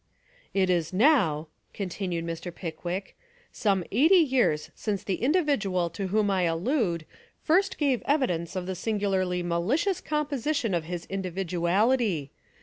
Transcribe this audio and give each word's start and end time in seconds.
"It 0.51 0.71
is 0.71 0.91
now," 0.91 1.47
continued 1.75 2.25
Mr. 2.25 2.51
Pickwick, 2.51 3.15
"some 3.51 3.83
eighty 3.91 4.15
years 4.15 4.71
since 4.73 5.03
the 5.03 5.21
individual 5.21 5.91
to 5.91 6.07
whom 6.07 6.31
I 6.31 6.41
allude 6.41 7.05
first 7.43 7.77
gave 7.77 8.01
evidence 8.07 8.55
of 8.55 8.65
the 8.65 8.73
singularly 8.73 9.43
ma 9.43 9.59
licious 9.59 10.01
composition 10.03 10.73
of 10.73 10.85
his 10.85 11.05
individuality. 11.05 12.31